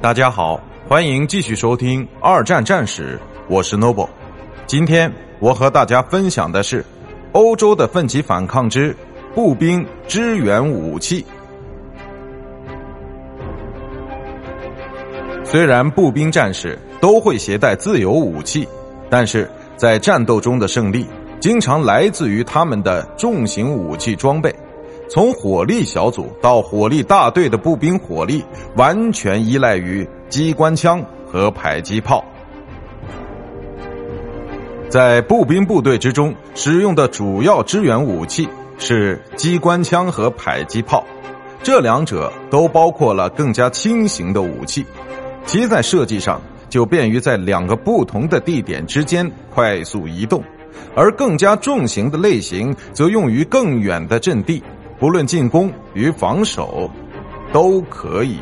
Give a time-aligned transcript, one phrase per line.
[0.00, 3.16] 大家好，欢迎继续收听《二战战史》，
[3.48, 4.08] 我是 Noble。
[4.66, 5.10] 今天
[5.40, 6.84] 我和大家分享的是
[7.32, 8.94] 欧洲的奋起反抗之
[9.34, 11.24] 步兵支援武器。
[15.42, 18.68] 虽然步兵战士都会携带自由武器，
[19.08, 21.06] 但是在战斗中的胜利
[21.40, 24.54] 经常来自于他们的重型武器装备。
[25.14, 32.24] 从火力小组到火力大队的步兵火力，完全依赖于机关枪和迫击炮。
[34.88, 41.04] 在步兵部队之中，使用的主要支援武器是机关枪和迫击炮，
[41.62, 44.84] 这两者都包括了更加轻型的武器，
[45.46, 50.42] 其在设计上就便于在两个不同的地点之间快速移动，
[50.96, 54.60] 而更加重型的类型则用于更远的阵地。
[54.98, 56.90] 不论进攻与防守，
[57.52, 58.38] 都可以。